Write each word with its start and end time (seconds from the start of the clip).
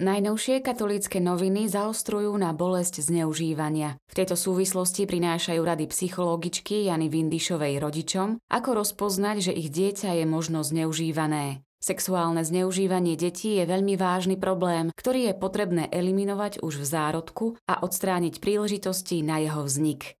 Najnovšie 0.00 0.64
katolícke 0.64 1.20
noviny 1.20 1.68
zaostrujú 1.68 2.32
na 2.40 2.56
bolesť 2.56 3.04
zneužívania. 3.04 4.00
V 4.08 4.16
tejto 4.16 4.32
súvislosti 4.32 5.04
prinášajú 5.04 5.60
rady 5.60 5.92
psychologičky 5.92 6.88
Jany 6.88 7.12
Vindišovej 7.12 7.76
rodičom, 7.76 8.40
ako 8.48 8.80
rozpoznať, 8.80 9.36
že 9.44 9.52
ich 9.52 9.68
dieťa 9.68 10.16
je 10.16 10.24
možno 10.24 10.64
zneužívané. 10.64 11.60
Sexuálne 11.84 12.40
zneužívanie 12.40 13.12
detí 13.20 13.60
je 13.60 13.68
veľmi 13.68 14.00
vážny 14.00 14.40
problém, 14.40 14.88
ktorý 14.96 15.28
je 15.28 15.34
potrebné 15.36 15.92
eliminovať 15.92 16.64
už 16.64 16.80
v 16.80 16.86
zárodku 16.88 17.46
a 17.68 17.84
odstrániť 17.84 18.40
príležitosti 18.40 19.20
na 19.20 19.44
jeho 19.44 19.68
vznik. 19.68 20.16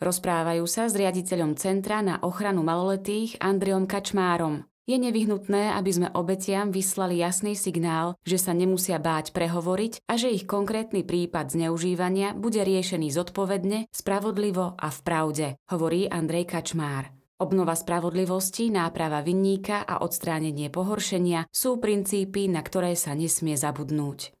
Rozprávajú 0.00 0.64
sa 0.64 0.88
s 0.88 0.96
riaditeľom 0.96 1.60
Centra 1.60 2.00
na 2.00 2.24
ochranu 2.24 2.64
maloletých 2.64 3.36
Andreom 3.36 3.84
Kačmárom. 3.84 4.64
Je 4.86 4.94
nevyhnutné, 5.02 5.74
aby 5.74 5.90
sme 5.90 6.08
obetiam 6.14 6.70
vyslali 6.70 7.18
jasný 7.18 7.58
signál, 7.58 8.14
že 8.22 8.38
sa 8.38 8.54
nemusia 8.54 9.02
báť 9.02 9.34
prehovoriť 9.34 10.06
a 10.06 10.14
že 10.14 10.30
ich 10.30 10.46
konkrétny 10.46 11.02
prípad 11.02 11.50
zneužívania 11.50 12.38
bude 12.38 12.62
riešený 12.62 13.10
zodpovedne, 13.10 13.90
spravodlivo 13.90 14.78
a 14.78 14.88
v 14.94 15.00
pravde, 15.02 15.46
hovorí 15.74 16.06
Andrej 16.06 16.54
Kačmár. 16.54 17.10
Obnova 17.42 17.74
spravodlivosti, 17.74 18.70
náprava 18.70 19.26
vinníka 19.26 19.82
a 19.82 20.06
odstránenie 20.06 20.70
pohoršenia 20.70 21.50
sú 21.50 21.82
princípy, 21.82 22.46
na 22.46 22.62
ktoré 22.62 22.94
sa 22.94 23.18
nesmie 23.18 23.58
zabudnúť. 23.58 24.35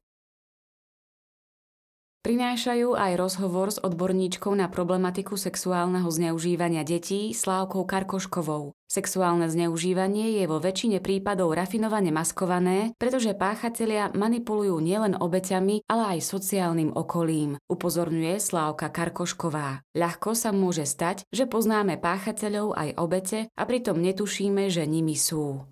Prinášajú 2.26 2.98
aj 2.98 3.12
rozhovor 3.22 3.70
s 3.70 3.78
odborníčkou 3.78 4.50
na 4.50 4.66
problematiku 4.66 5.38
sexuálneho 5.38 6.10
zneužívania 6.10 6.82
detí 6.82 7.30
Slávkou 7.30 7.86
Karkoškovou. 7.86 8.74
Sexuálne 8.90 9.46
zneužívanie 9.46 10.42
je 10.42 10.50
vo 10.50 10.58
väčšine 10.58 10.98
prípadov 10.98 11.54
rafinovane 11.54 12.10
maskované, 12.10 12.98
pretože 12.98 13.30
páchatelia 13.30 14.10
manipulujú 14.10 14.74
nielen 14.82 15.14
obeťami, 15.14 15.86
ale 15.86 16.18
aj 16.18 16.26
sociálnym 16.26 16.98
okolím, 16.98 17.62
upozorňuje 17.70 18.42
Slávka 18.42 18.90
Karkošková. 18.90 19.86
Ľahko 19.94 20.34
sa 20.34 20.50
môže 20.50 20.82
stať, 20.82 21.22
že 21.30 21.46
poznáme 21.46 21.94
páchateľov 21.94 22.74
aj 22.74 22.88
obete 22.98 23.38
a 23.54 23.62
pritom 23.62 24.02
netušíme, 24.02 24.66
že 24.66 24.82
nimi 24.82 25.14
sú. 25.14 25.62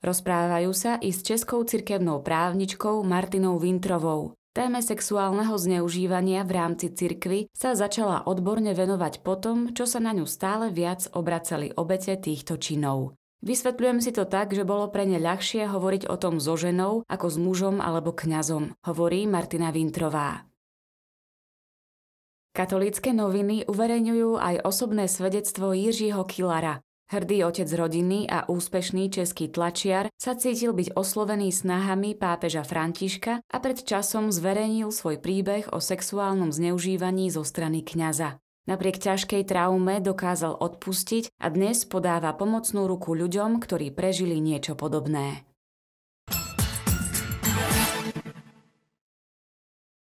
Rozprávajú 0.00 0.70
sa 0.76 0.96
i 1.02 1.12
s 1.12 1.20
českou 1.20 1.60
cirkevnou 1.66 2.24
právničkou 2.24 3.04
Martinou 3.04 3.60
Vintrovou. 3.60 4.35
Téme 4.56 4.80
sexuálneho 4.80 5.52
zneužívania 5.52 6.40
v 6.40 6.56
rámci 6.56 6.88
cirkvy 6.88 7.52
sa 7.52 7.76
začala 7.76 8.24
odborne 8.24 8.72
venovať 8.72 9.20
potom, 9.20 9.76
čo 9.76 9.84
sa 9.84 10.00
na 10.00 10.16
ňu 10.16 10.24
stále 10.24 10.72
viac 10.72 11.12
obracali 11.12 11.76
obete 11.76 12.16
týchto 12.16 12.56
činov. 12.56 13.20
Vysvetľujem 13.44 14.00
si 14.00 14.16
to 14.16 14.24
tak, 14.24 14.56
že 14.56 14.64
bolo 14.64 14.88
pre 14.88 15.04
ne 15.04 15.20
ľahšie 15.20 15.68
hovoriť 15.68 16.08
o 16.08 16.16
tom 16.16 16.40
so 16.40 16.56
ženou 16.56 17.04
ako 17.04 17.26
s 17.28 17.36
mužom 17.36 17.84
alebo 17.84 18.16
kňazom, 18.16 18.72
hovorí 18.80 19.28
Martina 19.28 19.68
Vintrová. 19.68 20.48
Katolícke 22.56 23.12
noviny 23.12 23.68
uverejňujú 23.68 24.40
aj 24.40 24.64
osobné 24.64 25.04
svedectvo 25.04 25.76
Jiřího 25.76 26.24
Kilara, 26.24 26.80
Hrdý 27.06 27.46
otec 27.46 27.70
rodiny 27.70 28.26
a 28.26 28.50
úspešný 28.50 29.14
český 29.14 29.46
tlačiar 29.46 30.10
sa 30.18 30.34
cítil 30.34 30.74
byť 30.74 30.98
oslovený 30.98 31.54
snahami 31.54 32.18
pápeža 32.18 32.66
Františka 32.66 33.46
a 33.46 33.56
pred 33.62 33.78
časom 33.78 34.34
zverejnil 34.34 34.90
svoj 34.90 35.22
príbeh 35.22 35.70
o 35.70 35.78
sexuálnom 35.78 36.50
zneužívaní 36.50 37.30
zo 37.30 37.46
strany 37.46 37.86
kňaza. 37.86 38.42
Napriek 38.66 38.98
ťažkej 38.98 39.46
traume 39.46 40.02
dokázal 40.02 40.58
odpustiť 40.58 41.30
a 41.38 41.46
dnes 41.46 41.86
podáva 41.86 42.34
pomocnú 42.34 42.90
ruku 42.90 43.14
ľuďom, 43.14 43.62
ktorí 43.62 43.94
prežili 43.94 44.42
niečo 44.42 44.74
podobné. 44.74 45.46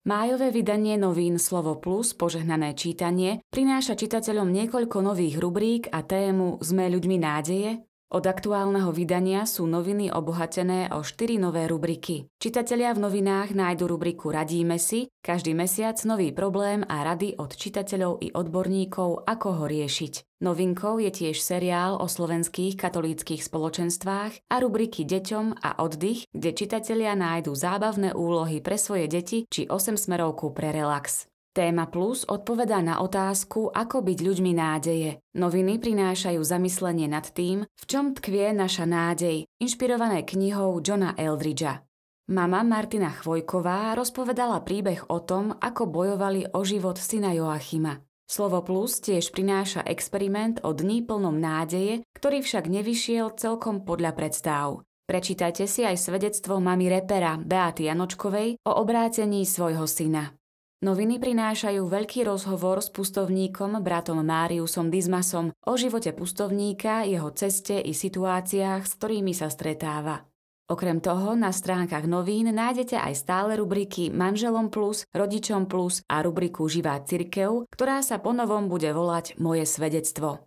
Májové 0.05 0.53
vydanie 0.53 1.01
novín 1.01 1.41
Slovo 1.41 1.81
Plus, 1.81 2.13
požehnané 2.13 2.77
čítanie, 2.77 3.41
prináša 3.49 3.97
čitateľom 3.97 4.53
niekoľko 4.53 5.01
nových 5.01 5.41
rubrík 5.41 5.89
a 5.89 6.05
tému 6.05 6.61
Sme 6.61 6.93
ľuďmi 6.93 7.17
nádeje, 7.17 7.81
od 8.13 8.23
aktuálneho 8.23 8.93
vydania 8.93 9.49
sú 9.49 9.65
noviny 9.65 10.13
obohatené 10.13 10.93
o 10.93 11.01
4 11.01 11.41
nové 11.41 11.65
rubriky. 11.65 12.29
Čitatelia 12.37 12.93
v 12.93 13.09
novinách 13.09 13.57
nájdu 13.57 13.89
rubriku 13.89 14.29
Radíme 14.29 14.77
si, 14.77 15.09
každý 15.25 15.57
mesiac 15.57 15.97
nový 16.05 16.29
problém 16.29 16.85
a 16.85 17.01
rady 17.01 17.35
od 17.41 17.51
čitateľov 17.53 18.21
i 18.21 18.29
odborníkov, 18.29 19.25
ako 19.25 19.47
ho 19.59 19.65
riešiť. 19.65 20.43
Novinkou 20.45 21.01
je 21.01 21.09
tiež 21.09 21.41
seriál 21.41 21.97
o 21.97 22.05
slovenských 22.05 22.77
katolíckých 22.77 23.41
spoločenstvách 23.41 24.45
a 24.47 24.55
rubriky 24.61 25.01
Deťom 25.03 25.57
a 25.65 25.81
oddych, 25.81 26.29
kde 26.29 26.53
čitatelia 26.53 27.17
nájdu 27.17 27.57
zábavné 27.57 28.13
úlohy 28.13 28.61
pre 28.61 28.77
svoje 28.77 29.09
deti 29.09 29.49
či 29.49 29.65
8 29.65 29.97
smerovku 29.97 30.53
pre 30.53 30.69
relax. 30.69 31.25
Téma 31.55 31.87
Plus 31.87 32.27
odpovedá 32.27 32.83
na 32.83 32.99
otázku, 32.99 33.71
ako 33.71 34.03
byť 34.03 34.19
ľuďmi 34.27 34.51
nádeje. 34.59 35.23
Noviny 35.39 35.79
prinášajú 35.79 36.43
zamyslenie 36.43 37.07
nad 37.07 37.31
tým, 37.31 37.63
v 37.63 37.83
čom 37.87 38.11
tkvie 38.11 38.51
naša 38.51 38.83
nádej, 38.83 39.47
inšpirované 39.63 40.27
knihou 40.27 40.83
Johna 40.83 41.15
Eldridgea. 41.15 41.79
Mama 42.27 42.59
Martina 42.67 43.07
Chvojková 43.07 43.95
rozpovedala 43.95 44.67
príbeh 44.67 45.07
o 45.07 45.23
tom, 45.23 45.55
ako 45.55 45.87
bojovali 45.87 46.43
o 46.51 46.59
život 46.67 46.99
syna 46.99 47.31
Joachima. 47.31 48.03
Slovo 48.27 48.59
Plus 48.59 48.99
tiež 48.99 49.31
prináša 49.31 49.79
experiment 49.87 50.59
o 50.67 50.75
dní 50.75 51.07
plnom 51.07 51.39
nádeje, 51.39 52.03
ktorý 52.19 52.43
však 52.43 52.67
nevyšiel 52.67 53.31
celkom 53.39 53.87
podľa 53.87 54.11
predstav. 54.11 54.83
Prečítajte 55.07 55.71
si 55.71 55.87
aj 55.87 56.03
svedectvo 56.03 56.59
mami 56.59 56.91
repera 56.91 57.39
Beaty 57.39 57.87
Janočkovej 57.87 58.59
o 58.67 58.71
obrátení 58.75 59.47
svojho 59.47 59.87
syna. 59.87 60.35
Noviny 60.85 61.17
prinášajú 61.17 61.81
veľký 61.81 62.29
rozhovor 62.29 62.77
s 62.77 62.93
pustovníkom 62.93 63.81
bratom 63.81 64.21
Máriusom 64.21 64.93
Dizmasom 64.93 65.49
o 65.65 65.73
živote 65.81 66.13
pustovníka, 66.13 67.01
jeho 67.09 67.33
ceste 67.33 67.81
i 67.81 67.89
situáciách, 67.89 68.85
s 68.85 68.93
ktorými 68.93 69.33
sa 69.33 69.49
stretáva. 69.49 70.21
Okrem 70.69 71.01
toho 71.01 71.33
na 71.33 71.49
stránkach 71.49 72.05
novín 72.05 72.53
nájdete 72.53 73.01
aj 73.01 73.17
stále 73.17 73.57
rubriky 73.57 74.13
Manželom 74.13 74.69
plus, 74.69 75.09
Rodičom 75.09 75.65
plus 75.65 76.05
a 76.05 76.21
rubriku 76.21 76.69
Živá 76.69 77.01
cirkev, 77.01 77.65
ktorá 77.73 78.05
sa 78.05 78.21
ponovom 78.21 78.69
bude 78.69 78.93
volať 78.93 79.41
Moje 79.41 79.65
svedectvo. 79.65 80.45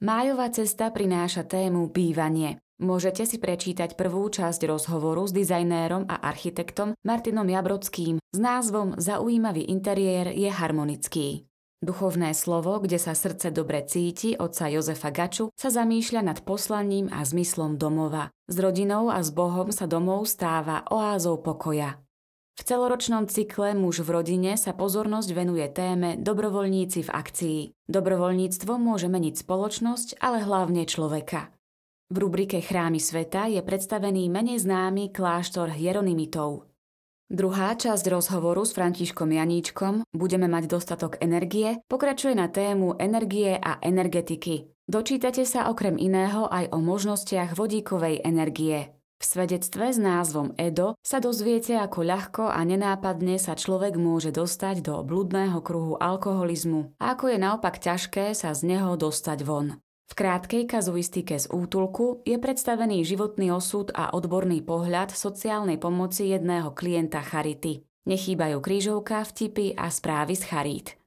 Májová 0.00 0.48
cesta 0.56 0.88
prináša 0.88 1.44
tému 1.44 1.92
bývanie. 1.92 2.56
Môžete 2.80 3.28
si 3.28 3.36
prečítať 3.36 3.92
prvú 3.92 4.24
časť 4.32 4.64
rozhovoru 4.64 5.28
s 5.28 5.36
dizajnérom 5.36 6.08
a 6.08 6.16
architektom 6.32 6.96
Martinom 7.04 7.44
Jabrodským 7.44 8.16
s 8.16 8.38
názvom 8.40 8.96
Zaujímavý 8.96 9.68
interiér 9.68 10.32
je 10.32 10.48
harmonický. 10.48 11.44
Duchovné 11.84 12.32
slovo, 12.32 12.80
kde 12.80 12.96
sa 12.96 13.12
srdce 13.12 13.52
dobre 13.52 13.84
cíti, 13.84 14.32
otca 14.32 14.72
Jozefa 14.72 15.12
Gaču, 15.12 15.52
sa 15.60 15.68
zamýšľa 15.68 16.20
nad 16.24 16.38
poslaním 16.40 17.12
a 17.12 17.20
zmyslom 17.20 17.76
domova. 17.76 18.32
S 18.48 18.56
rodinou 18.56 19.12
a 19.12 19.20
s 19.20 19.28
Bohom 19.28 19.68
sa 19.76 19.84
domov 19.84 20.24
stáva 20.24 20.80
oázou 20.88 21.36
pokoja. 21.36 22.00
V 22.56 22.62
celoročnom 22.64 23.28
cykle 23.28 23.76
Muž 23.76 24.00
v 24.00 24.08
rodine 24.08 24.56
sa 24.56 24.72
pozornosť 24.72 25.28
venuje 25.36 25.68
téme 25.68 26.16
Dobrovoľníci 26.16 27.04
v 27.04 27.10
akcii. 27.12 27.60
Dobrovoľníctvo 27.92 28.72
môže 28.80 29.12
meniť 29.12 29.36
spoločnosť, 29.36 30.16
ale 30.24 30.40
hlavne 30.40 30.88
človeka. 30.88 31.59
V 32.10 32.18
rubrike 32.18 32.58
Chrámy 32.58 32.98
sveta 32.98 33.46
je 33.46 33.62
predstavený 33.62 34.26
menej 34.34 34.66
známy 34.66 35.14
kláštor 35.14 35.70
Hieronymitov. 35.70 36.66
Druhá 37.30 37.78
časť 37.78 38.02
rozhovoru 38.10 38.66
s 38.66 38.74
Františkom 38.74 39.30
Janíčkom 39.30 40.02
Budeme 40.10 40.50
mať 40.50 40.66
dostatok 40.66 41.22
energie 41.22 41.78
pokračuje 41.86 42.34
na 42.34 42.50
tému 42.50 42.98
energie 42.98 43.54
a 43.54 43.78
energetiky. 43.78 44.66
Dočítate 44.90 45.46
sa 45.46 45.70
okrem 45.70 45.94
iného 45.94 46.50
aj 46.50 46.74
o 46.74 46.82
možnostiach 46.82 47.54
vodíkovej 47.54 48.26
energie. 48.26 48.90
V 49.22 49.24
svedectve 49.30 49.94
s 49.94 50.02
názvom 50.02 50.50
Edo 50.58 50.98
sa 51.06 51.22
dozviete, 51.22 51.78
ako 51.78 52.02
ľahko 52.02 52.44
a 52.50 52.58
nenápadne 52.66 53.38
sa 53.38 53.54
človek 53.54 53.94
môže 53.94 54.34
dostať 54.34 54.82
do 54.82 54.98
blúdneho 55.06 55.62
kruhu 55.62 55.94
alkoholizmu 55.94 56.98
a 56.98 57.14
ako 57.14 57.30
je 57.30 57.38
naopak 57.38 57.78
ťažké 57.78 58.34
sa 58.34 58.50
z 58.50 58.66
neho 58.66 58.98
dostať 58.98 59.46
von. 59.46 59.78
V 60.10 60.18
krátkej 60.18 60.66
kazuistike 60.66 61.38
z 61.38 61.46
útulku 61.54 62.26
je 62.26 62.34
predstavený 62.34 63.06
životný 63.06 63.54
osud 63.54 63.94
a 63.94 64.10
odborný 64.10 64.58
pohľad 64.58 65.14
sociálnej 65.14 65.78
pomoci 65.78 66.34
jedného 66.34 66.74
klienta 66.74 67.22
Charity. 67.22 67.86
Nechýbajú 68.10 68.58
krížovka, 68.58 69.22
vtipy 69.22 69.78
a 69.78 69.86
správy 69.86 70.34
z 70.34 70.44
Charít. 70.50 70.99